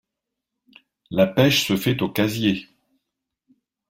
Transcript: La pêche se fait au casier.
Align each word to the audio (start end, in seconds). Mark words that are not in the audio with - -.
La 1.11 1.27
pêche 1.27 1.67
se 1.67 1.77
fait 1.77 2.01
au 2.01 2.09
casier. 2.09 2.67